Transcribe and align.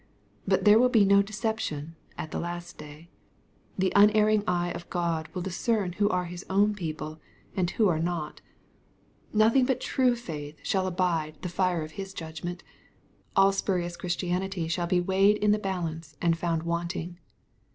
But 0.47 0.65
there 0.65 0.79
will 0.79 0.89
be 0.89 1.05
no 1.05 1.21
deception 1.21 1.95
at 2.17 2.31
the 2.31 2.39
last 2.39 2.75
day. 2.79 3.11
The 3.77 3.93
unerring 3.95 4.43
eye 4.47 4.71
of 4.71 4.89
God 4.89 5.27
will 5.31 5.43
discern 5.43 5.91
who 5.91 6.09
are 6.09 6.25
His 6.25 6.43
own 6.49 6.73
people, 6.73 7.19
and 7.55 7.69
who 7.69 7.87
are 7.87 7.99
not. 7.99 8.41
Nothing 9.31 9.65
but 9.67 9.79
true 9.79 10.15
faith 10.15 10.57
shall 10.63 10.85
1 10.85 10.87
i 10.87 10.89
MATTHEW, 10.89 10.97
CHAP. 10.97 11.01
XXII. 11.03 11.33
283 11.35 11.37
Ebide 11.37 11.41
the 11.43 11.55
fire 11.55 11.83
of 11.83 11.91
His 11.91 12.13
judgment. 12.15 12.63
All 13.35 13.51
spurious 13.51 13.95
Christian 13.95 14.41
ity 14.41 14.67
shall 14.67 14.87
be 14.87 14.99
weighed 14.99 15.37
in 15.37 15.51
the 15.51 15.59
balance 15.59 16.17
and 16.19 16.35
found 16.35 16.63
wanting. 16.63 17.19